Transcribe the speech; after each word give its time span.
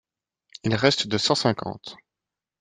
Il 0.63 0.73
reste 0.73 1.05
de 1.05 1.17
cent 1.19 1.35
cinquante. 1.35 1.95